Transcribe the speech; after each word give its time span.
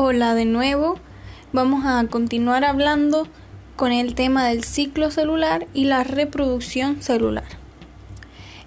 Hola 0.00 0.36
de 0.36 0.44
nuevo. 0.44 0.94
Vamos 1.52 1.84
a 1.84 2.06
continuar 2.08 2.64
hablando 2.64 3.26
con 3.74 3.90
el 3.90 4.14
tema 4.14 4.46
del 4.46 4.62
ciclo 4.62 5.10
celular 5.10 5.66
y 5.74 5.86
la 5.86 6.04
reproducción 6.04 7.02
celular. 7.02 7.48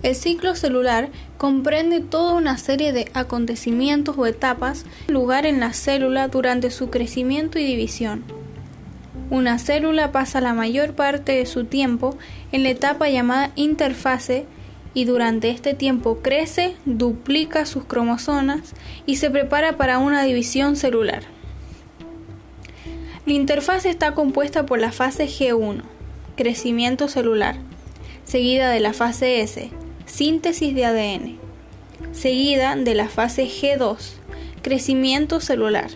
El 0.04 0.13
ciclo 0.15 0.58
celular 0.58 1.08
comprende 1.38 2.02
toda 2.02 2.33
una 2.33 2.58
serie 2.58 2.92
de 2.92 3.10
acontecimientos 3.13 4.17
o 4.17 4.26
etapas 4.26 4.83
lugar 5.08 5.46
en 5.46 5.62
la 5.62 5.72
célula 5.72 6.28
durante 6.28 6.70
su 6.70 6.90
crecimiento 6.90 7.60
y 7.60 7.63
división. 7.63 8.26
Una 9.29 9.58
célula 9.58 10.12
pasa 10.12 10.42
la 10.42 10.54
mayor 10.54 10.96
parte 10.96 11.32
de 11.32 11.46
su 11.46 11.63
tiempo 11.63 12.18
en 12.52 12.63
la 12.63 12.72
etapa 12.72 13.10
llamada 13.10 13.52
interfase 13.56 14.48
y 14.94 15.05
durante 15.05 15.49
este 15.49 15.73
tiempo 15.73 16.20
crece, 16.22 16.76
duplica 16.86 17.66
sus 17.66 17.86
cromosomas 17.86 18.73
y 19.05 19.18
se 19.18 19.30
prepara 19.30 19.77
para 19.77 19.99
una 19.99 20.23
división 20.23 20.76
celular. 20.76 21.23
La 23.26 23.34
interfaz 23.34 23.85
está 23.85 24.13
compuesta 24.13 24.66
por 24.66 24.80
la 24.80 24.91
fase 24.91 25.27
G1, 25.27 25.84
crecimiento 26.35 27.08
celular, 27.08 27.55
seguida 28.26 28.70
de 28.70 28.80
la 28.80 28.94
fase 28.94 29.41
S, 29.41 29.70
síntesis 30.05 30.76
de 30.76 30.85
ADN, 30.85 31.38
seguida 32.12 32.76
de 32.76 32.96
la 32.96 33.08
fase 33.08 33.46
G2, 33.46 33.98
crecimiento 34.62 35.40
celular. 35.40 35.90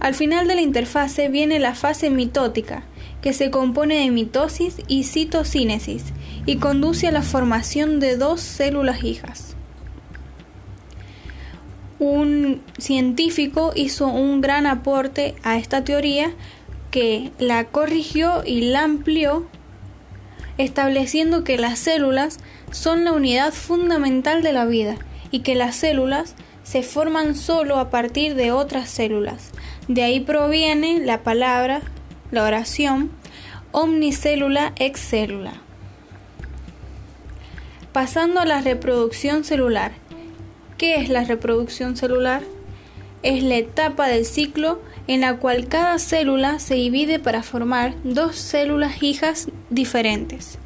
Al 0.00 0.14
final 0.14 0.46
de 0.46 0.54
la 0.54 0.60
interfase 0.60 1.28
viene 1.28 1.58
la 1.58 1.74
fase 1.74 2.10
mitótica, 2.10 2.84
que 3.22 3.32
se 3.32 3.50
compone 3.50 4.00
de 4.00 4.10
mitosis 4.10 4.76
y 4.88 5.04
citocínesis 5.04 6.04
y 6.46 6.56
conduce 6.56 7.08
a 7.08 7.12
la 7.12 7.22
formación 7.22 8.00
de 8.00 8.16
dos 8.16 8.40
células 8.40 9.02
hijas. 9.02 9.56
Un 11.98 12.62
científico 12.78 13.72
hizo 13.74 14.08
un 14.08 14.40
gran 14.40 14.66
aporte 14.66 15.34
a 15.42 15.56
esta 15.56 15.82
teoría 15.82 16.34
que 16.90 17.30
la 17.38 17.64
corrigió 17.64 18.42
y 18.44 18.60
la 18.60 18.84
amplió, 18.84 19.46
estableciendo 20.58 21.42
que 21.42 21.58
las 21.58 21.78
células 21.78 22.38
son 22.70 23.04
la 23.04 23.12
unidad 23.12 23.52
fundamental 23.52 24.42
de 24.42 24.52
la 24.52 24.66
vida 24.66 24.96
y 25.30 25.40
que 25.40 25.54
las 25.54 25.76
células 25.76 26.34
se 26.62 26.82
forman 26.82 27.34
solo 27.34 27.78
a 27.78 27.90
partir 27.90 28.34
de 28.34 28.52
otras 28.52 28.90
células. 28.90 29.50
De 29.88 30.02
ahí 30.02 30.20
proviene 30.20 30.98
la 30.98 31.22
palabra 31.22 31.80
la 32.30 32.44
oración 32.44 33.10
omnicélula 33.72 34.72
ex 34.76 35.00
célula. 35.00 35.54
Pasando 37.92 38.40
a 38.40 38.44
la 38.44 38.60
reproducción 38.60 39.44
celular. 39.44 39.92
¿Qué 40.76 40.96
es 40.96 41.08
la 41.08 41.24
reproducción 41.24 41.96
celular? 41.96 42.42
Es 43.22 43.42
la 43.42 43.56
etapa 43.56 44.08
del 44.08 44.26
ciclo 44.26 44.82
en 45.06 45.22
la 45.22 45.36
cual 45.36 45.68
cada 45.68 45.98
célula 45.98 46.58
se 46.58 46.74
divide 46.74 47.18
para 47.18 47.42
formar 47.42 47.94
dos 48.04 48.36
células 48.36 49.02
hijas 49.02 49.48
diferentes. 49.70 50.58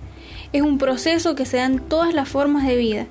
Es 0.52 0.62
un 0.62 0.78
proceso 0.78 1.34
que 1.34 1.46
se 1.46 1.58
da 1.58 1.66
en 1.66 1.78
todas 1.78 2.14
las 2.14 2.28
formas 2.28 2.66
de 2.66 2.76
vida 2.76 3.06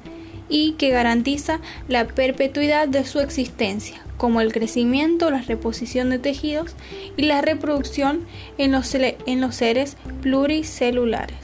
y 0.50 0.74
que 0.74 0.90
garantiza 0.90 1.60
la 1.88 2.08
perpetuidad 2.08 2.88
de 2.88 3.06
su 3.06 3.20
existencia, 3.20 4.02
como 4.20 4.42
el 4.42 4.52
crecimiento, 4.52 5.32
la 5.32 5.42
reposición 5.42 6.12
de 6.12 6.20
tejidos 6.20 6.76
y 7.18 7.24
la 7.24 7.42
reproducción 7.42 8.28
en 8.60 8.74
los, 8.74 8.94
en 8.94 9.42
los 9.42 9.56
seres 9.56 9.96
pluricelulares. 10.22 11.38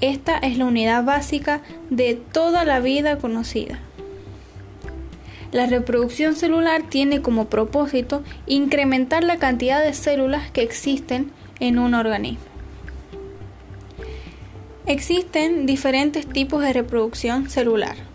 Esta 0.00 0.36
es 0.36 0.58
la 0.58 0.66
unidad 0.66 1.04
básica 1.04 1.62
de 1.88 2.14
toda 2.14 2.64
la 2.64 2.80
vida 2.80 3.16
conocida. 3.16 3.80
La 5.52 5.66
reproducción 5.66 6.36
celular 6.36 6.82
tiene 6.88 7.22
como 7.22 7.46
propósito 7.46 8.22
incrementar 8.46 9.24
la 9.24 9.38
cantidad 9.38 9.82
de 9.82 9.94
células 9.94 10.50
que 10.50 10.62
existen 10.62 11.30
en 11.60 11.78
un 11.78 11.94
organismo. 11.94 12.44
Existen 14.84 15.64
diferentes 15.64 16.26
tipos 16.26 16.62
de 16.62 16.74
reproducción 16.74 17.48
celular. 17.48 18.11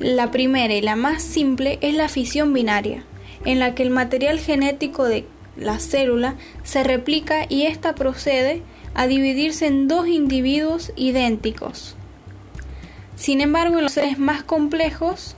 La 0.00 0.30
primera 0.30 0.72
y 0.72 0.80
la 0.80 0.96
más 0.96 1.22
simple 1.22 1.78
es 1.82 1.94
la 1.94 2.08
fisión 2.08 2.54
binaria, 2.54 3.04
en 3.44 3.58
la 3.58 3.74
que 3.74 3.82
el 3.82 3.90
material 3.90 4.38
genético 4.38 5.04
de 5.04 5.26
la 5.58 5.78
célula 5.78 6.36
se 6.62 6.82
replica 6.82 7.44
y 7.46 7.66
ésta 7.66 7.94
procede 7.94 8.62
a 8.94 9.06
dividirse 9.06 9.66
en 9.66 9.88
dos 9.88 10.08
individuos 10.08 10.90
idénticos. 10.96 11.96
Sin 13.14 13.42
embargo, 13.42 13.76
en 13.76 13.82
los 13.84 13.92
seres 13.92 14.18
más 14.18 14.42
complejos 14.42 15.36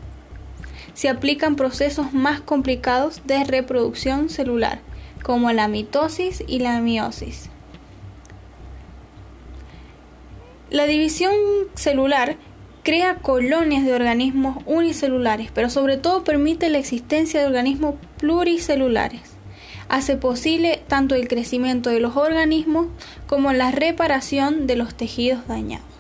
se 0.94 1.09
aplican 1.09 1.56
procesos 1.56 2.12
más 2.12 2.41
complicados 2.41 3.23
de 3.27 3.43
reproducción 3.43 4.31
celular, 4.31 4.79
como 5.25 5.50
la 5.50 5.67
mitosis 5.67 6.44
y 6.47 6.61
la 6.61 6.81
meiosis. 6.81 7.50
La 10.71 10.84
división 10.84 11.34
celular 11.75 12.37
crea 12.82 13.16
colonias 13.16 13.84
de 13.84 13.94
organismos 13.94 14.62
unicelulares, 14.66 15.50
pero 15.53 15.70
sobre 15.70 15.97
todo 15.97 16.25
permite 16.25 16.69
la 16.69 16.78
existencia 16.78 17.41
de 17.41 17.47
organismos 17.47 17.94
pluricelulares. 18.19 19.20
Hace 19.88 20.16
posible 20.16 20.82
tanto 20.88 21.15
el 21.15 21.28
crecimiento 21.28 21.91
de 21.91 22.00
los 22.00 22.16
organismos 22.16 22.87
como 23.26 23.53
la 23.53 23.70
reparación 23.70 24.66
de 24.66 24.76
los 24.76 24.94
tejidos 24.94 25.47
dañados. 25.47 25.93